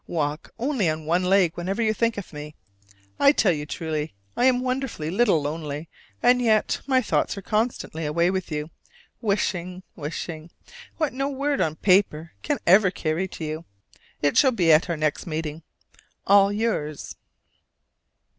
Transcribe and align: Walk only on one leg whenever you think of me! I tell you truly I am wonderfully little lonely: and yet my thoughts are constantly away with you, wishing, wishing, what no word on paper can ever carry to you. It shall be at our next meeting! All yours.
Walk 0.07 0.49
only 0.57 0.89
on 0.89 1.05
one 1.05 1.23
leg 1.25 1.51
whenever 1.53 1.79
you 1.79 1.93
think 1.93 2.17
of 2.17 2.33
me! 2.33 2.55
I 3.19 3.31
tell 3.31 3.51
you 3.51 3.67
truly 3.67 4.15
I 4.35 4.45
am 4.45 4.61
wonderfully 4.63 5.11
little 5.11 5.43
lonely: 5.43 5.89
and 6.23 6.41
yet 6.41 6.81
my 6.87 7.03
thoughts 7.03 7.37
are 7.37 7.43
constantly 7.43 8.07
away 8.07 8.31
with 8.31 8.51
you, 8.51 8.71
wishing, 9.21 9.83
wishing, 9.95 10.49
what 10.97 11.13
no 11.13 11.29
word 11.29 11.61
on 11.61 11.75
paper 11.75 12.31
can 12.41 12.57
ever 12.65 12.89
carry 12.89 13.27
to 13.27 13.45
you. 13.45 13.65
It 14.23 14.37
shall 14.37 14.49
be 14.51 14.71
at 14.71 14.89
our 14.89 14.97
next 14.97 15.27
meeting! 15.27 15.61
All 16.25 16.51
yours. 16.51 17.15